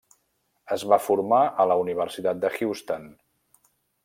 Es 0.75 0.85
va 0.93 0.99
formar 1.07 1.41
a 1.65 1.67
la 1.73 1.77
Universitat 1.83 2.43
de 2.47 2.53
Houston. 2.57 3.07